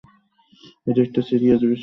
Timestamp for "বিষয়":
1.63-1.79